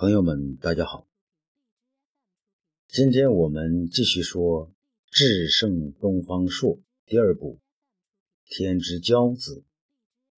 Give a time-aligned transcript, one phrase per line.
[0.00, 1.08] 朋友们，大家好。
[2.86, 4.68] 今天我们继续说
[5.10, 7.58] 《至圣东方朔》第二部
[8.56, 9.64] 《天之骄子》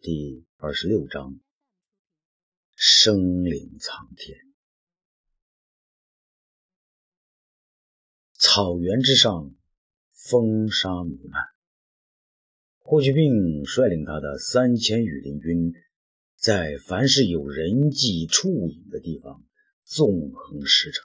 [0.03, 1.35] 第二十六章
[2.75, 4.39] 《生灵苍天》。
[8.39, 9.55] 草原之上，
[10.15, 11.43] 风沙弥漫。
[12.79, 15.75] 霍去病率领他的三千羽林军，
[16.39, 19.45] 在凡是有人迹处影的地方。
[19.91, 21.03] 纵横驰骋，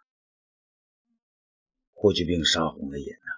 [1.94, 3.32] 霍去病杀红了眼呐！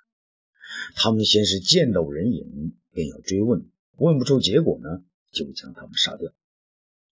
[0.93, 6.33] 他们先是见到人影，便要追问，问不出结果呢，就将他们杀掉。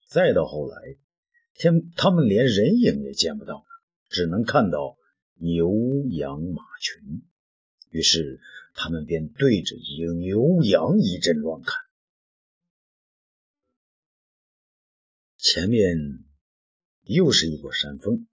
[0.09, 0.97] 再到后来，
[1.53, 3.65] 天他们连人影也见不到了，
[4.09, 4.97] 只能看到
[5.35, 5.71] 牛
[6.11, 7.23] 羊马群。
[7.89, 8.41] 于是
[8.73, 9.77] 他们便对着
[10.17, 11.79] 牛羊一阵乱砍。
[15.37, 16.24] 前面。
[17.05, 18.27] 又是一座山峰，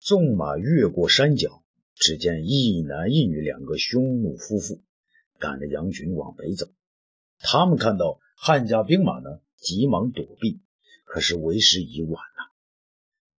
[0.00, 4.80] 纵马越过山脚，只见一男一女两个匈奴夫妇
[5.38, 6.68] 赶着羊群往北走。
[7.38, 10.60] 他们看到汉家兵马呢，急忙躲避，
[11.04, 12.52] 可是为时已晚了。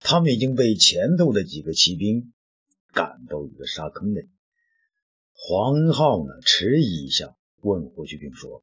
[0.00, 2.34] 他们已经被前头的几个骑兵
[2.92, 4.28] 赶到一个沙坑内。
[5.32, 8.62] 黄浩呢，迟疑一下，问霍去病说：“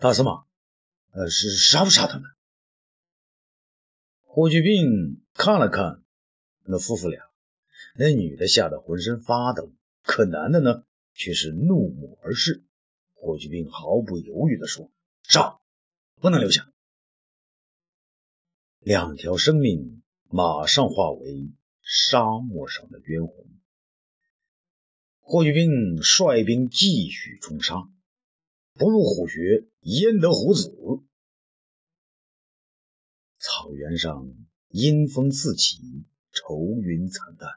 [0.00, 0.44] 大司马，
[1.12, 2.28] 呃，是杀不杀他们？”
[4.34, 6.02] 霍去病看了看
[6.64, 7.20] 那夫妇俩，
[7.94, 9.70] 那女的吓得浑身发抖，
[10.02, 12.64] 可男的呢却是怒目而视。
[13.12, 14.90] 霍去病毫不犹豫地说
[15.28, 15.60] ：“杀，
[16.18, 16.72] 不能留下。”
[18.80, 21.50] 两条生命马上化为
[21.82, 23.36] 沙漠上的冤魂。
[25.20, 27.86] 霍去病率兵继续冲杀，
[28.72, 30.74] 不入虎穴，焉得虎子？
[33.42, 34.32] 草原上
[34.68, 35.82] 阴风四起，
[36.30, 37.50] 愁云惨淡。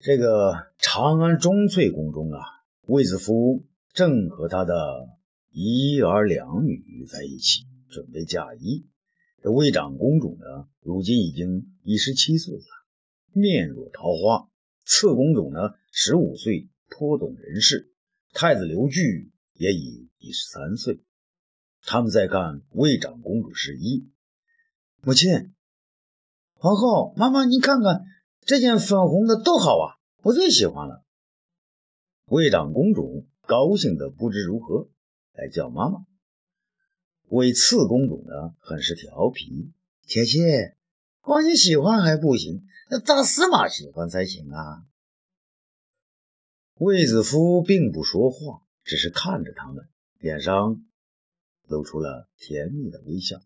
[0.00, 2.40] 这个长安钟粹宫中啊，
[2.82, 4.74] 卫子夫正和他的
[5.52, 8.88] 一儿两女在一起，准备嫁衣。
[9.40, 12.64] 这魏长公主呢，如今已经一十七岁了，
[13.30, 14.50] 面若桃花；
[14.84, 17.86] 次公主呢，十五岁，颇懂人事；
[18.32, 20.98] 太子刘据也已一十三岁。
[21.90, 24.10] 他们在看魏长公主试衣，
[25.00, 25.54] 母亲、
[26.52, 28.04] 皇后、妈妈，你看看
[28.42, 31.02] 这件粉红的多好啊，我最喜欢了。
[32.26, 34.90] 魏长公主高兴的不知如何，
[35.32, 36.04] 来叫妈妈。
[37.28, 39.72] 魏次公主呢，很是调皮，
[40.02, 40.76] 姐姐，
[41.22, 44.84] 光你喜欢还不行，那大司马喜欢才行啊。
[46.74, 49.88] 卫子夫并不说话，只是看着他们，
[50.18, 50.84] 脸上。
[51.68, 53.40] 露出了甜蜜的微笑。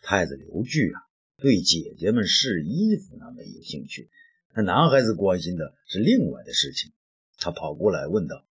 [0.00, 1.00] 太子刘据啊，
[1.36, 4.10] 对姐姐们试衣服那没有兴趣，
[4.54, 6.92] 那男孩子关心的是另外的事情。
[7.36, 8.44] 他跑过来问道：“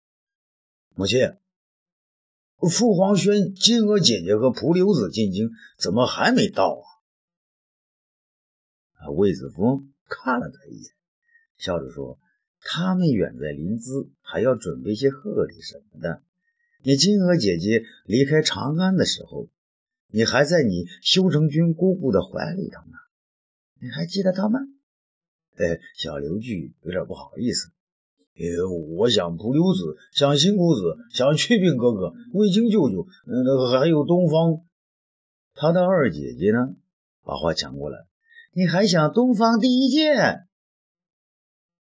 [0.96, 1.36] 母亲，
[2.72, 6.86] 父皇宣金娥姐姐和蒲留子进京，怎么还没到啊？”
[9.02, 10.92] 啊，卫子夫看了他一眼，
[11.58, 12.20] 笑着说
[12.62, 16.22] ：“他们远在临淄，还要准备些贺礼什么的。”
[16.82, 19.50] 你金娥姐姐离开长安的时候，
[20.08, 22.98] 你还在你修成君姑姑的怀里头呢，
[23.82, 24.80] 你还记得他们？
[25.58, 27.68] 哎，小刘据有点不好意思，
[28.38, 34.64] 呃，我想蒲留子，想辛姑子，想去病哥哥，卫青舅舅，嗯，还有东方，
[35.56, 36.76] 他的二姐姐呢？
[37.26, 38.08] 把话抢过来，
[38.54, 40.48] 你还想东方第一剑？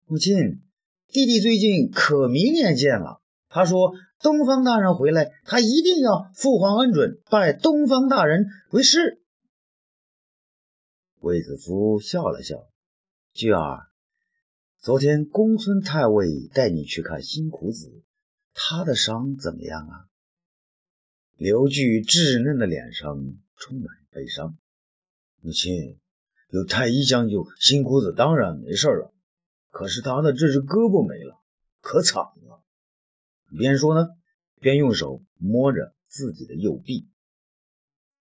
[0.07, 0.63] 母亲，
[1.09, 3.21] 弟弟最近可明年见了，
[3.51, 3.93] 他说。
[4.23, 9.23] 东方大人回来，他一定要父皇恩准，拜东方大人为师。
[11.21, 12.69] 卫子夫笑了笑
[13.33, 13.89] ：“菊儿，
[14.79, 18.03] 昨天公孙太尉带你去看辛苦子，
[18.53, 20.05] 他的伤怎么样啊？”
[21.39, 23.17] 刘据稚嫩的脸上
[23.57, 24.59] 充满悲伤
[25.41, 25.99] ：“母亲，
[26.51, 29.15] 有太医相救，辛苦子当然没事了。
[29.71, 31.41] 可是他的这只胳膊没了，
[31.81, 32.60] 可惨了。”
[33.57, 34.09] 边说呢，
[34.61, 37.09] 边用手摸着自己的右臂。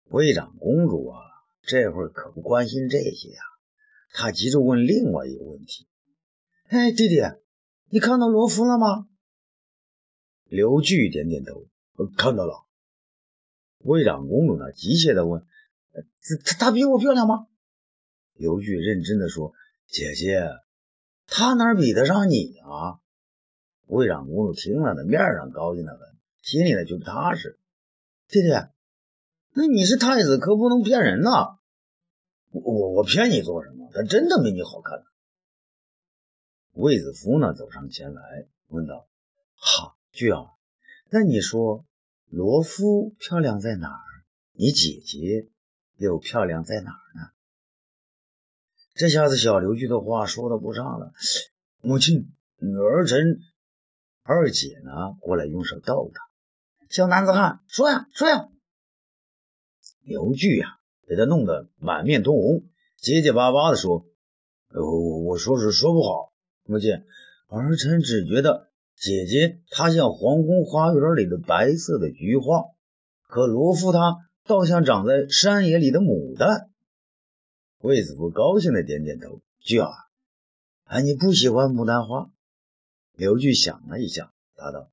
[0.09, 1.19] 会长公主啊，
[1.61, 3.41] 这会儿可不关心这些呀，
[4.11, 5.87] 她急着问另外一个问题
[6.69, 7.21] ：“哎，弟弟，
[7.89, 9.07] 你看到罗敷了吗？”
[10.45, 11.67] 刘据点点头
[12.17, 12.65] ：“看到了。”
[13.83, 15.45] 会长公主呢，急切地问
[16.45, 17.47] ：“她她比我漂亮吗？”
[18.35, 19.53] 刘据认真地说
[19.87, 20.47] ：“姐姐，
[21.27, 22.99] 她哪比得上你啊？”
[23.87, 25.99] 魏长公主听了，呢，面上高兴的很，
[26.41, 27.59] 心里呢就不踏实。
[28.27, 28.49] 弟弟，
[29.53, 31.59] 那你是太子，可不能骗人呐！
[32.51, 33.89] 我我骗你做什么？
[33.93, 35.03] 他真的没你好看。
[36.71, 39.07] 卫子夫呢，走上前来问道
[39.55, 40.49] ：“哈，巨儿，
[41.09, 41.85] 那你说
[42.29, 44.03] 罗夫漂亮在哪儿？
[44.53, 45.49] 你姐姐
[45.97, 47.29] 又漂亮在哪儿呢？”
[48.95, 51.13] 这下子小刘据的话说的不上了。
[51.81, 53.39] 母亲，女儿臣
[54.23, 55.17] 二姐呢？
[55.19, 56.21] 过来用手逗他。
[56.89, 58.49] 小男子汉，说呀说呀。
[60.03, 60.79] 刘据呀。
[61.05, 62.63] 给他弄得满面通红，
[62.95, 64.05] 结结巴巴的说
[64.71, 66.31] ：“我我我说是说不好，
[66.63, 66.93] 母亲，
[67.49, 72.63] 儿臣只觉得姐姐她像皇宫花园里的白色的菊花，
[73.27, 74.15] 可罗夫他
[74.45, 76.69] 倒像长在山野里的牡丹。”
[77.83, 79.91] 卫子夫高兴的点点头：“菊儿，
[80.85, 82.31] 啊，你不喜欢牡丹花？”
[83.15, 84.91] 刘据想了一下，答道：“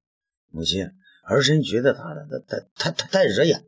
[0.53, 0.91] 母亲，
[1.25, 3.67] 儿臣觉得它它它它它太惹眼。”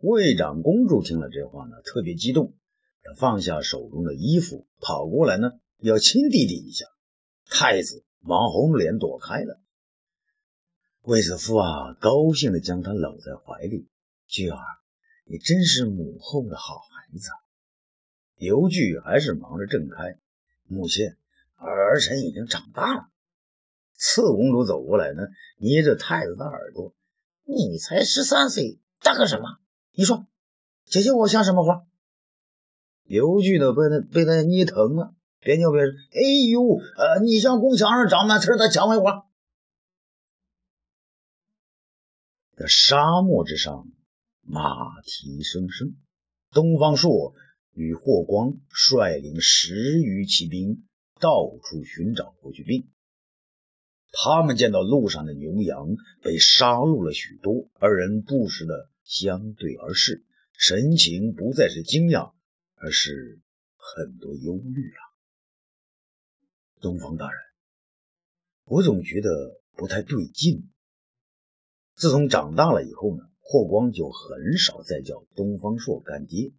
[0.00, 2.54] 卫长公主听了这话呢，特别激动，
[3.02, 6.86] 她放下手中的衣服，跑过来呢，要亲弟弟一下。
[7.46, 9.60] 太子忙红脸躲开了。
[11.02, 13.88] 卫子夫啊，高兴的将她搂在怀里。
[14.26, 14.58] 菊儿，
[15.26, 17.28] 你真是母后的好孩子。
[18.36, 20.18] 刘据还是忙着挣开。
[20.66, 21.14] 母亲，
[21.70, 23.08] 儿臣已经长大了。
[23.96, 25.22] 次公主走过来呢，
[25.58, 26.94] 捏着太子的耳朵。
[27.44, 29.58] 你才十三岁，大个什么？
[29.92, 30.26] 你说，
[30.84, 31.86] 姐姐我像什么花？
[33.04, 36.20] 刘据呢被他被他捏疼了，边叫边说：“哎
[36.50, 36.60] 呦，
[36.96, 39.26] 呃，你像宫墙上长满刺的蔷薇花。”
[42.56, 43.86] 在沙漠之上，
[44.40, 45.96] 马蹄声声，
[46.50, 47.34] 东方朔
[47.72, 50.86] 与霍光率领十余骑兵
[51.24, 52.90] 到处寻找霍去病。
[54.12, 58.90] 他们见到路上的牛羊被杀戮了许多，二人不时的。
[59.06, 62.32] 相对而视，神情不再是惊讶，
[62.74, 63.38] 而是
[63.76, 65.00] 很多忧虑啊。
[66.80, 67.38] 东方大人，
[68.64, 70.70] 我总觉得不太对劲。
[71.94, 76.52] 自从长大了以后呢，霍光就很少再叫东方朔干爹。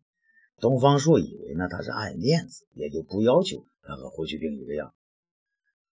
[0.59, 4.93] 东方朔以为呢他是爱面子，也就不要求他和霍去病一个样。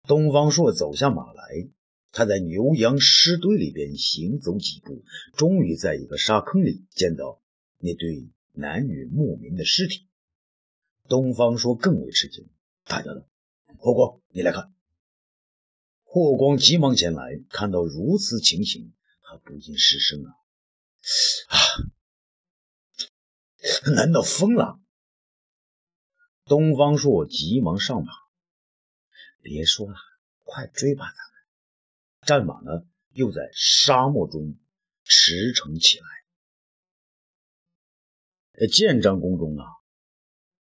[0.07, 1.69] 东方朔走下马来。
[2.11, 5.05] 他在牛羊尸堆里边行走几步，
[5.37, 7.39] 终于在一个沙坑里见到
[7.77, 10.07] 那对男女牧民的尸体。
[11.07, 12.49] 东方说更为吃惊，
[12.87, 13.27] 大叫道
[13.77, 14.73] ：“霍光，你来看！”
[16.03, 20.33] 霍光急忙前来，看到如此情形，他不禁失声啊
[21.53, 21.57] 啊！
[23.95, 24.81] 难道疯了？
[26.45, 28.13] 东方朔急忙上马，
[29.43, 29.97] 别说了，
[30.45, 31.05] 快追吧，
[32.27, 32.47] 咱们。
[32.47, 34.57] 战马呢，又在沙漠中
[35.05, 36.07] 驰骋起来。
[38.67, 39.65] 建章宫中啊，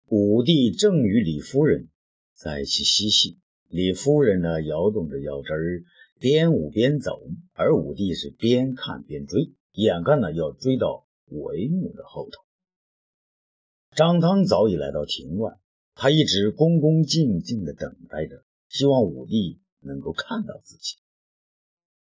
[0.08, 1.90] 武帝正与李夫人
[2.34, 3.40] 在一起嬉戏。
[3.68, 5.86] 李夫人呢，摇动着腰肢，
[6.20, 7.22] 边舞边走，
[7.54, 12.49] 而武帝是边看边追，眼看呢要追到帷幕的后头。
[13.96, 15.58] 张汤早已来到庭外，
[15.94, 20.96] 他一直恭恭敬敬地等待着，希望武帝能够看到自己。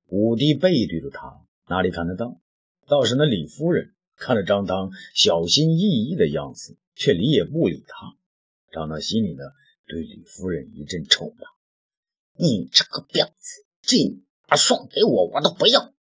[0.07, 2.41] 武帝背对着他，哪里看得到？
[2.87, 8.17] 倒是那李夫人看着张汤小心翼翼的样子，却理也不理他。
[8.73, 9.45] 张汤心里呢，
[9.87, 11.47] 对李夫人一阵臭骂
[12.37, 13.97] ：“你这个婊子，这
[14.49, 15.95] 马送给我，我都不要。”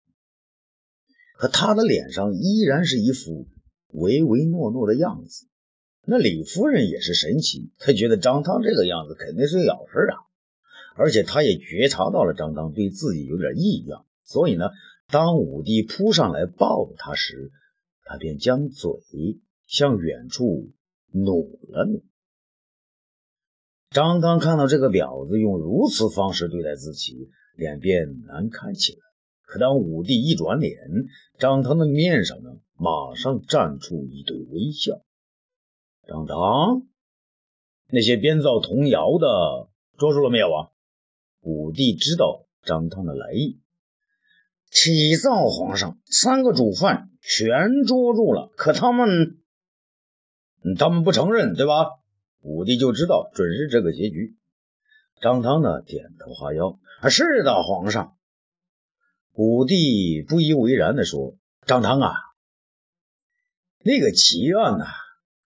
[1.37, 3.47] 可他的脸上依然是一副
[3.89, 5.47] 唯唯诺诺的样子。
[6.11, 10.17] 那李夫人也是神奇，她觉得张汤这个样子肯定是有事啊。
[10.97, 14.71] 而且她也觉察到了张汤对自己有点异样，所以呢，
[15.09, 17.53] 当武帝扑上来抱他时，
[18.07, 18.91] 他便将嘴
[19.67, 20.71] 向远处
[21.13, 22.03] 努了努。
[23.91, 29.01] 张汤看到这个婊子用如此方式对待自己，脸便难看起来。
[29.43, 30.75] 可当武帝一转脸，
[31.39, 32.49] 张汤的面上呢，
[32.79, 35.03] 马上绽出一堆微笑。
[36.09, 36.89] 张汤，
[37.91, 40.71] 那些编造童谣的捉住了没有啊？
[41.43, 43.61] 武帝知道张汤的来意，
[44.71, 49.43] 启奏皇上，三个主犯全捉住了，可他们，
[50.79, 51.91] 他们不承认，对吧？
[52.41, 54.35] 武帝就知道准是这个结局。
[55.21, 58.17] 张汤呢，点头哈腰，啊，是的，皇上。
[59.35, 61.37] 武帝不以为然地说
[61.67, 62.15] ：“张汤啊，
[63.81, 64.87] 那个奇案呐，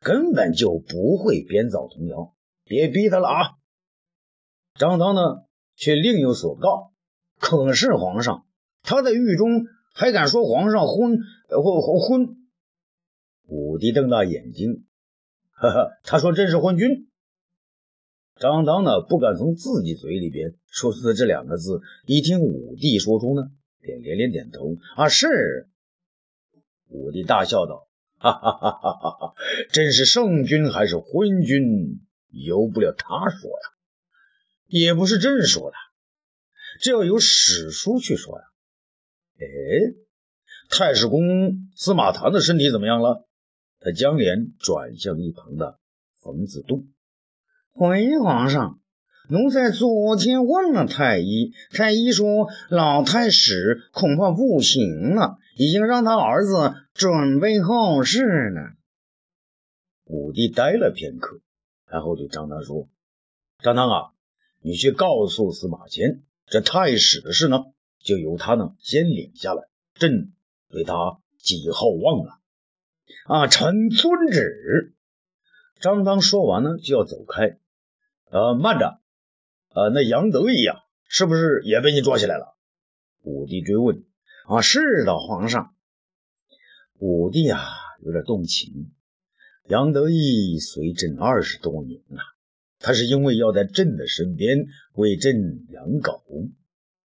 [0.03, 3.51] 根本就不会编造童谣，别逼他了啊。”
[4.79, 5.45] 张汤呢？
[5.75, 6.93] 却另有所告。
[7.39, 8.47] 可是皇上，
[8.83, 11.19] 他在狱中还敢说皇上昏
[11.49, 12.37] 或昏？
[13.47, 14.85] 武帝瞪大眼睛，
[15.51, 17.09] 哈哈，他说朕是昏君。
[18.37, 24.77] 张当呢不敢从自己嘴里边说出的这两个字，一听武帝说出呢，便连连点头。
[24.97, 25.69] 啊，是。
[26.89, 27.89] 武帝大笑道
[28.23, 29.35] ：“哈哈哈哈哈哈！
[29.73, 33.67] 朕是圣君还是昏君，由不了他说呀，
[34.69, 35.77] 也不是朕说的，
[36.81, 38.45] 这要由史书去说呀。”
[39.43, 39.45] 哎，
[40.71, 43.27] 太史公司马谈的身体怎么样了？
[43.81, 45.81] 他将脸转向一旁的
[46.21, 46.87] 冯子度。
[47.73, 48.79] 回皇上，
[49.29, 58.63] 奴才昨天问了太医，太医说老太史恐怕不行了，已经让他儿子准备后事呢。
[60.03, 61.41] 武帝呆了片刻，
[61.87, 62.89] 然后对张当说
[63.63, 64.11] ：“张当啊，
[64.61, 67.67] 你去告诉司马迁，这太史的事呢，
[68.01, 70.33] 就由他呢先领下来，朕
[70.69, 72.41] 对他寄厚望了。”
[73.27, 74.95] 啊，臣遵旨。
[75.81, 77.61] 张当说完呢，就要走开。
[78.33, 78.99] 呃，慢着，
[79.69, 82.57] 呃，那杨得意呀，是不是也被你抓起来了？
[83.23, 84.05] 武帝追问。
[84.47, 85.75] 啊，是的，皇上。
[86.99, 87.61] 武帝啊，
[88.03, 88.93] 有点动情。
[89.69, 92.21] 杨得意随朕二十多年了，
[92.79, 96.25] 他是因为要在朕的身边为朕养狗，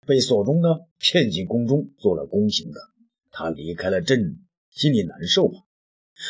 [0.06, 2.80] 被索中呢骗进宫中做了宫刑的。
[3.30, 4.40] 他离开了朕，
[4.72, 5.60] 心里难受吧？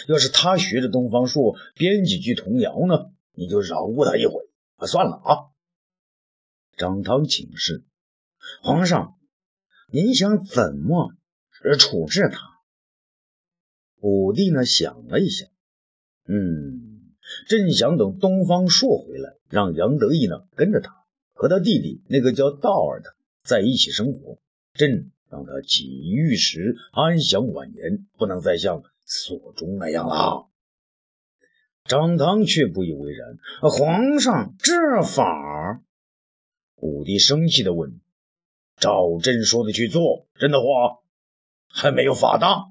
[0.09, 4.33] 要是他学着东方朔编几句童谣呢，你就饶过他一回。
[4.75, 5.47] 啊，算了啊！
[6.75, 7.85] 张汤请示
[8.61, 9.16] 皇上，
[9.89, 11.13] 您想怎么
[11.79, 12.39] 处置他？
[14.01, 15.45] 武帝呢想了一下，
[16.27, 17.13] 嗯，
[17.47, 20.93] 朕想等东方朔回来，让杨得意呢跟着他，
[21.33, 24.39] 和他弟弟那个叫道儿的在一起生活。
[24.73, 30.49] 朕让他锦衣玉食，安享晚年，不能再像所中那样了。
[31.85, 33.37] 张汤却不以为然。
[33.61, 35.81] 皇上，这法儿？
[36.75, 38.01] 武帝生气地问
[38.79, 41.01] ：“照朕说的去做，朕的话
[41.67, 42.65] 还没有法大。”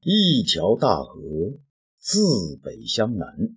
[0.00, 1.22] 一条大河
[1.98, 3.56] 自北向南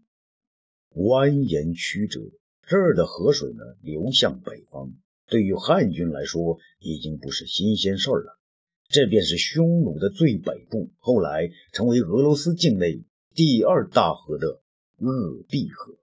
[0.95, 2.21] 蜿蜒曲折，
[2.65, 4.93] 这儿的河水呢流向北方，
[5.27, 8.39] 对于汉军来说已经不是新鲜事儿了。
[8.87, 13.03] 这便是匈奴的最北部，后来成为俄罗斯境内
[13.35, 14.61] 第二大河的
[14.99, 15.97] 鄂毕河。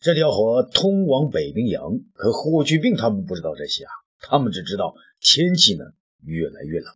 [0.00, 3.90] 这条河通往北冰洋，可霍去病他们不知道这些啊，
[4.20, 5.84] 他们只知道天气呢
[6.22, 6.94] 越来越冷。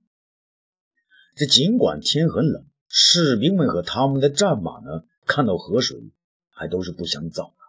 [1.34, 5.98] 这尽管天很冷，士兵们和他们的战马呢，看到河水
[6.50, 7.64] 还都是不想走的。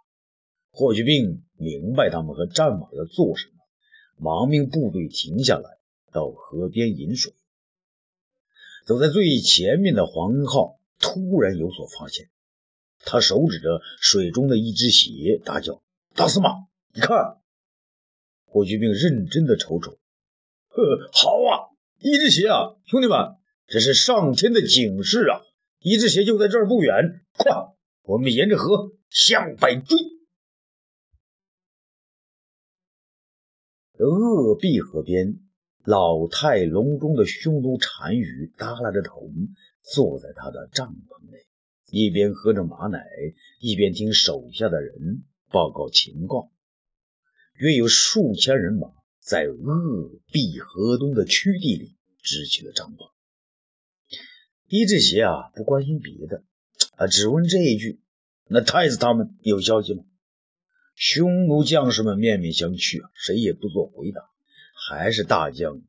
[0.72, 3.64] 霍去病明白他们和战马要做什么，
[4.18, 5.78] 忙命部队停下来。
[6.12, 7.34] 到河边饮水，
[8.86, 12.30] 走在最前面的黄浩突然有所发现，
[13.06, 15.84] 他手指着水中的一只鞋，大叫
[16.16, 16.50] ：“大司马，
[16.94, 17.42] 你看！”
[18.46, 19.98] 霍去病认真的瞅瞅，
[20.68, 21.70] 呵，好啊，
[22.00, 23.36] 一只鞋啊，兄弟们，
[23.68, 25.42] 这是上天的警示啊！
[25.80, 27.52] 一只鞋就在这儿不远，快，
[28.04, 29.98] 我们沿着河向北追。
[33.98, 35.40] 鄂毕河边。
[35.86, 39.30] 老态龙钟的匈奴单于耷拉着头，
[39.82, 41.46] 坐在他的帐篷内，
[41.96, 43.06] 一边喝着马奶，
[43.60, 46.50] 一边听手下的人报告情况。
[47.54, 53.12] 约有数千人马在鄂毕河东的曲地里支起了帐篷。
[54.68, 56.44] 伊志邪啊，不关心别的，
[56.96, 58.02] 啊，只问这一句
[58.50, 60.04] ：“那太子他们有消息吗？”
[60.98, 64.22] 匈奴将士们面面相觑啊，谁也不做回答。
[64.90, 65.80] 还是大将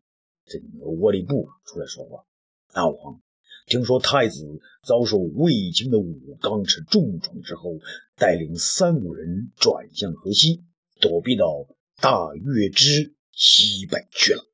[0.45, 2.27] 这个窝利布出来说话。
[2.75, 3.23] 大王，
[3.67, 7.79] 听说太子遭受卫青的武刚持重创之后，
[8.17, 10.65] 带领三五人转向河西，
[11.01, 11.67] 躲避到
[12.01, 14.45] 大月支西北去了。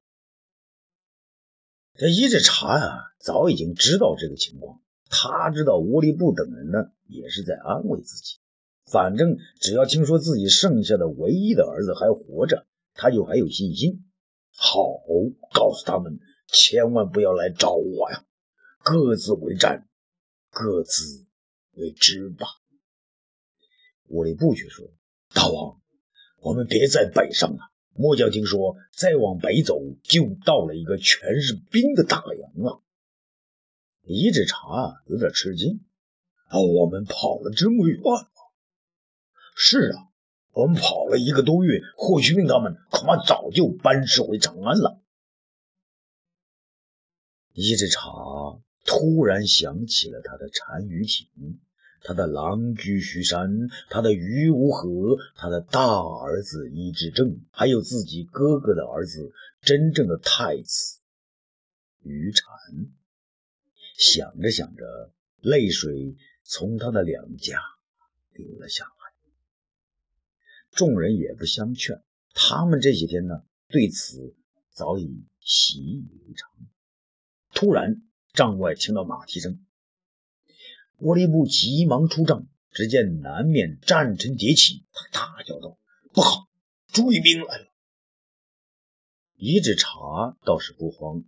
[1.94, 4.80] 这伊稚茶啊，早已经知道这个情况。
[5.10, 8.36] 他知道窝里布等人呢，也是在安慰自己。
[8.86, 12.64] 反正只要听说自己剩下的唯一的儿子还活着，
[12.94, 14.04] 他就还有信心。
[14.54, 14.80] 好，
[15.52, 18.24] 告诉他们千万不要来找我呀！
[18.90, 19.86] 各自为战，
[20.50, 21.24] 各自
[21.74, 22.48] 为之吧。
[24.08, 24.88] 乌里布却说
[25.32, 25.80] ：“大王，
[26.40, 27.70] 我们别再北上了。
[27.94, 32.82] 末将听说，再往北走就到了一个全是冰的大洋了。”
[34.02, 34.56] 一指茶
[35.06, 35.84] 有点吃惊
[36.50, 38.26] ：“啊，我们跑了这么远吗
[39.54, 40.10] ？”“是啊。”
[40.50, 45.00] 我们跑了一个多月，霍去病他们恐怕早就班师回长安了。
[47.52, 48.10] 一只茶
[48.84, 51.60] 突然想起了他的单于庭，
[52.02, 60.98] 他的郎居胥山，他的于无河，他的大儿子伊之正，还有自己哥哥的儿子，真正的太子
[62.02, 62.46] 于禅。
[63.96, 67.60] 想着想着，泪水从他的两颊
[68.32, 68.90] 流了下来。
[70.72, 74.34] 众人也不相劝，他们这些天呢，对此
[74.72, 76.50] 早已习以为常。
[77.52, 78.00] 突然，
[78.32, 79.64] 帐外听到马蹄声，
[80.98, 85.76] 窝利布急忙出帐，只见南面战尘迭起，他大叫道
[86.14, 86.48] ：“不好，
[86.88, 87.66] 追兵来了！”
[89.34, 89.88] 一只茶
[90.44, 91.24] 倒是不慌，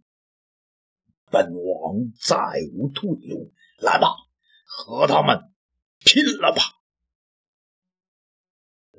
[1.31, 2.37] 本王再
[2.75, 4.15] 无退路，来吧，
[4.65, 5.51] 和他们
[5.99, 6.63] 拼了吧！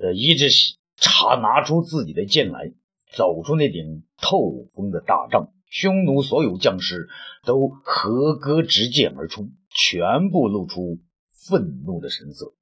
[0.00, 0.50] 呃，一只
[0.96, 2.72] 茶拿出自己的剑来，
[3.12, 5.52] 走出那顶透风的大帐。
[5.74, 7.08] 匈奴所有将士
[7.42, 11.00] 都合戈执剑而出，全部露出
[11.32, 12.54] 愤怒的神色。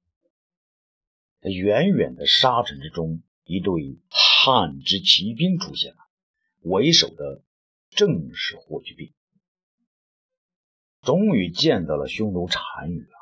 [1.39, 5.99] 在远远的沙尘之中，一队汉之骑兵出现了，
[6.63, 7.43] 为首的
[7.91, 9.13] 正是霍去病。
[11.03, 13.17] 终于见到了匈奴单于啊！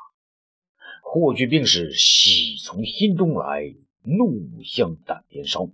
[1.02, 5.68] 霍去病是喜从心中来，怒向胆边烧。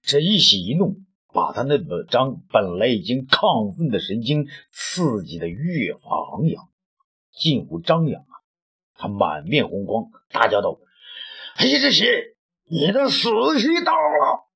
[0.00, 1.02] 这一喜一怒。
[1.36, 6.00] 把他那本张本来已经亢奋的神经刺激的越发
[6.32, 6.70] 昂扬，
[7.30, 8.32] 近乎张扬啊！
[8.94, 10.78] 他满面红光，大叫道
[11.54, 12.06] ：“黑之喜，
[12.64, 13.28] 你的死
[13.60, 14.48] 期到了！”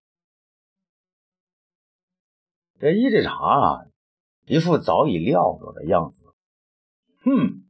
[2.81, 3.85] 这一只茶
[4.47, 6.17] 一副早已料到的样子，
[7.25, 7.63] 哼，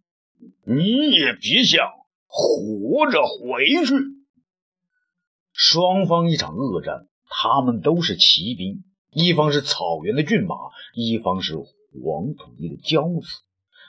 [0.64, 1.84] 你也别想
[2.28, 3.92] 活着回去！
[5.52, 8.84] 双方一场恶战，他们都是骑兵。
[9.12, 10.54] 一方是草原的骏马，
[10.94, 13.28] 一方是黄土地的骄子。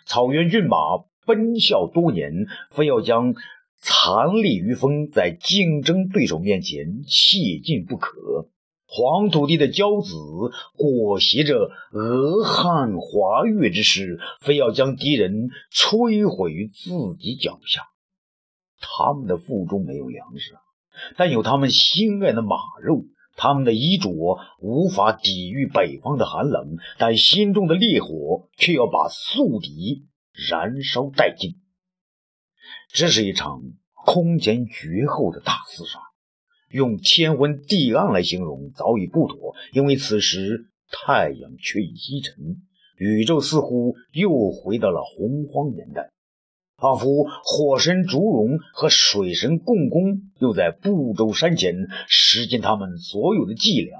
[0.06, 0.78] 草原骏马
[1.26, 3.36] 奔啸多年，非要将
[3.78, 8.50] 残利于风，在竞争对手面前泄尽不可。
[8.88, 10.16] 黄土地的骄子
[10.76, 17.84] 裹挟着俄汉华越之势，非要将敌人摧毁于自己脚下。
[18.80, 20.56] 他们的腹中没有粮食，
[21.16, 23.06] 但有他们心爱的马肉。
[23.42, 24.12] 他们的衣着
[24.60, 30.06] 无法抵御北方的寒冷，但心中的烈火却要把宿敌
[30.48, 31.56] 燃烧殆尽。
[32.94, 33.64] 这是一场
[34.06, 36.00] 空前绝后的大厮杀，
[36.70, 42.62] 用天昏地暗来形容早已不妥，因为此时太阳却已西沉，
[42.96, 46.12] 宇宙似乎又回到了洪荒年代。
[46.82, 51.76] 仿佛火神烛龙和水神共工又在不周山前
[52.08, 54.00] 实践他们所有的伎俩，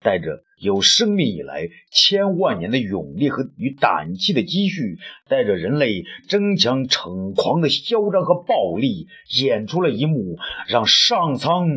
[0.00, 9.06] 带着有生命以来千万年的勇力和与胆气的积蓄，带着人类争强逞狂的嚣张和暴力，
[9.38, 11.68] 演出了一幕让上苍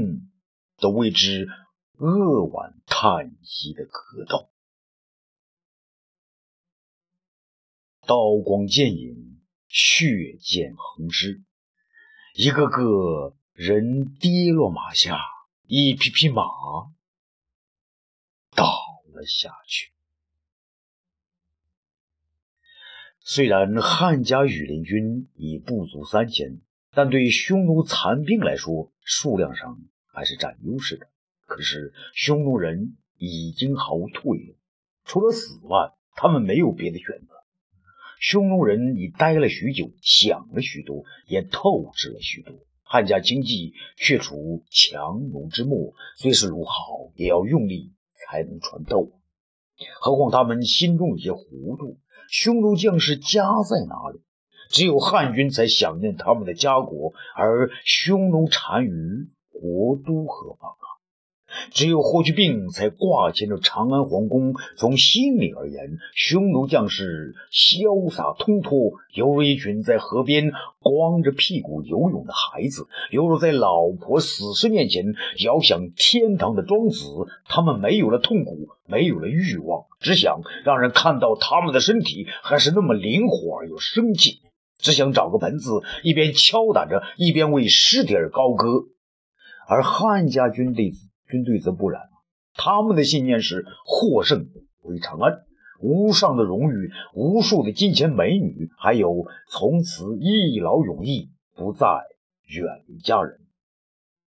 [0.80, 1.50] 都为之
[1.98, 4.48] 扼腕叹息的格斗。
[8.06, 9.27] 刀光剑影。
[9.68, 11.42] 血溅横尸，
[12.34, 15.20] 一个个人跌落马下，
[15.66, 16.44] 一匹匹马
[18.56, 18.66] 倒
[19.14, 19.92] 了下去。
[23.20, 31.10] 虽然汉家羽林军已不足三千，但对匈奴残兵来说，数量上还是占优势的。
[31.46, 34.56] 可是匈奴人已经毫无退路，
[35.04, 37.37] 除了死外，他们没有别的选择。
[38.20, 42.56] 匈奴人已待了许久，想了许多，也透支了许多。
[42.84, 46.74] 汉家经济却处强弩之末，虽是如好，
[47.16, 49.12] 也要用力才能穿透。
[50.00, 51.98] 何况他们心中有些糊涂：
[52.30, 54.22] 匈奴将士家在哪里？
[54.70, 60.72] 只有汉军才想念他们的家国，而匈奴单于国都何方？
[61.72, 64.54] 只有霍去病才挂牵着长安皇宫。
[64.78, 75.06] 从心理而言，匈奴将士潇洒通脱，犹如一群在河边光着屁股游泳的孩子，犹如在老婆死尸面前
[75.44, 77.06] 遥想天堂的庄子。
[77.46, 84.42] 他们没有了痛苦，没有了欲望，只想让人看到他们的身体还是那么灵活而又生气，
[84.78, 88.86] 只想找个盆子，一边敲打着，一边为尸体而高歌。
[89.68, 90.94] 而汉家军队。
[91.30, 92.04] 军队则不然，
[92.54, 94.48] 他们的信念是获胜
[94.82, 95.40] 归长安，
[95.82, 101.88] 无上的荣誉，无数的金钱美女，还有从此一劳永逸，不再
[102.48, 103.40] 远离家人。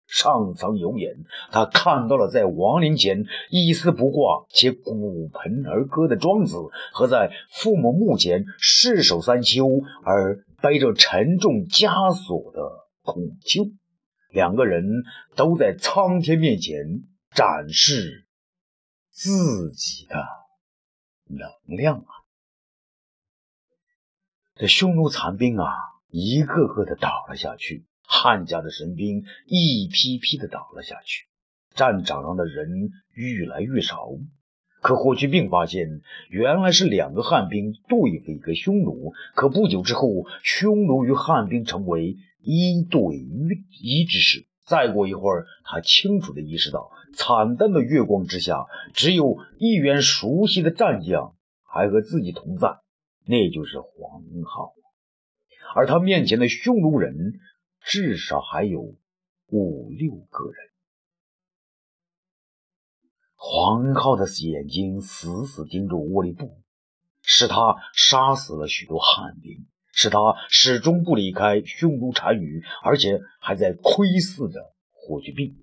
[0.06, 6.56] 上苍有眼，他看到了在亡灵前一丝不挂且鼓盆而歌的庄子，
[6.92, 9.66] 和在父母墓前誓守三秋
[10.04, 12.60] 而背着沉重枷锁的
[13.02, 13.64] 孔丘。
[14.32, 15.04] 两个人
[15.36, 18.26] 都在苍天面前展示
[19.10, 20.26] 自己的
[21.26, 22.10] 能量啊！
[24.54, 25.66] 这匈奴残兵啊，
[26.08, 27.86] 一个个的倒了下去。
[28.04, 31.26] 汉家的神兵一批批的倒了下去，
[31.74, 34.10] 战场上的人越来越少。
[34.82, 39.12] 可霍去病发现，原来是两个汉兵对付一个匈奴。
[39.34, 43.00] 可不久之后，匈奴与汉兵成为一对
[43.80, 44.46] 一之势。
[44.64, 52.80] 再过一会儿，他清楚的意识到，惨淡的月光之下，只有一员熟悉的战将还和自己同在，
[53.24, 54.74] 那就是黄浩。
[55.74, 57.40] 而他面前的匈奴人。
[57.84, 58.94] 至少还有
[59.48, 60.70] 五六个人。
[63.34, 66.62] 黄浩的眼睛死死盯着沃利布，
[67.22, 75.56] 是他杀死了许多汉兵，是他始终不离开匈奴单于，而且还在窥视着霍去病。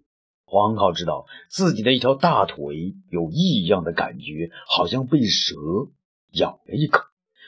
[0.46, 5.56] 黄恩浩知道自己的一条大腿有异样的感觉，好像被蛇
[6.32, 7.04] 咬了一口，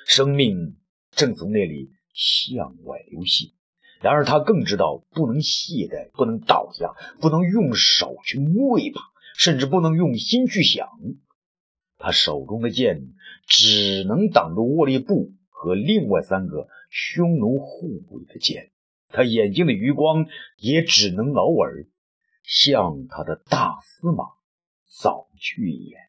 [0.05, 0.75] 生命
[1.11, 3.51] 正从那里向外流泻。
[4.01, 9.01] 然而，他更知道不能懈怠，不能倒下，不能用手去摸一把，
[9.37, 10.89] 甚至不能用心去想。
[11.99, 13.13] 他手中的剑
[13.45, 18.71] 只能挡住握力布和另外三个匈奴护卫的剑，
[19.09, 20.25] 他眼睛的余光
[20.57, 21.85] 也只能偶尔
[22.41, 24.23] 向他的大司马
[24.87, 25.99] 扫去一眼。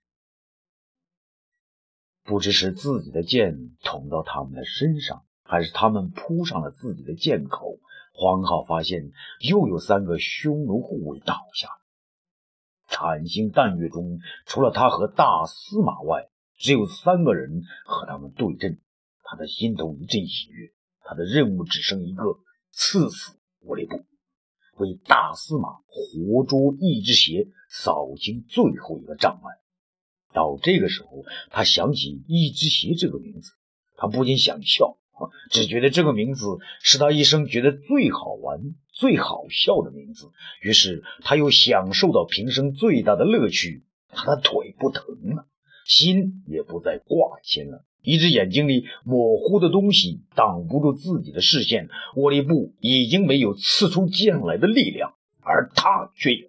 [2.25, 5.25] 不知是自己的剑捅到他们的身上。
[5.45, 7.79] 还是他们扑上了自己的剑口。
[8.15, 11.69] 黄浩发现又有三个匈奴护卫倒下。
[12.87, 18.81] 惨星淡月中，除了他和大司马外，只有三个人和他们对阵。
[19.33, 20.73] 他的心头一阵喜悦。
[21.01, 22.23] 他的任务只剩一个：
[22.71, 24.05] 刺死沃利布，
[24.77, 29.57] 为大司马活捉一只邪，扫清最后一个障碍。
[30.35, 33.53] 到这个时候，他想起一只邪这个名字，
[33.97, 34.99] 他不禁想笑。
[35.51, 36.45] 只觉得这个名字
[36.83, 43.83] 是他一生觉得最好玩、最好笑的名字，于是他又享受到平生最大的乐趣。
[44.09, 45.47] 他的腿不疼了，
[45.87, 47.87] 心也不再挂牵了。
[48.03, 51.89] 一只眼睛里模糊的东西挡不住自己的视线。
[52.17, 56.49] 沃利布已经没有刺出剑来的力量，而他却有。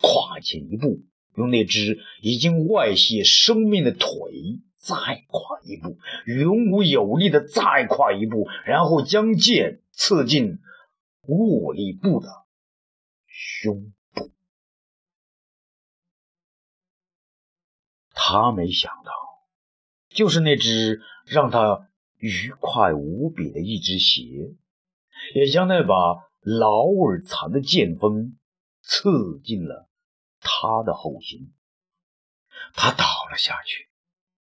[0.00, 1.00] 跨前一步，
[1.36, 4.08] 用那只已经外泄生命的腿。
[4.80, 4.94] 再
[5.26, 10.60] 跨一步，勇武有力的再跨一步，然后将剑刺进
[11.26, 12.28] 沃利布的
[13.26, 14.30] 胸部。
[18.14, 19.12] 他没想到，
[20.18, 24.56] 就是那只让他愉快无比的一只鞋，
[25.36, 28.36] 也将那把老而残的剑锋
[28.82, 29.88] 刺进了
[30.40, 31.54] 他的后心。
[32.72, 33.88] 他倒了下去。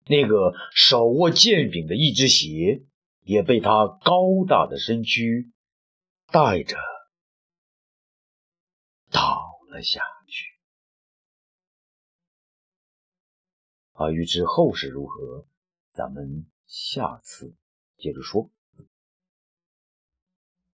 [0.06, 2.86] 那个手握剑柄的一只鞋
[3.20, 5.52] 也被他高大的身躯
[6.32, 6.78] 带着
[9.10, 10.46] 倒了下去。
[13.92, 15.46] 啊，欲知后事如何，
[16.00, 17.52] 咱们下次
[17.98, 18.50] 接着说。